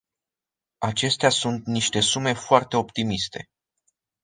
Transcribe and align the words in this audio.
Acestea 0.77 1.29
sunt 1.29 1.65
niște 1.65 1.99
sume 1.99 2.33
foarte 2.33 2.77
optimiste. 2.77 3.49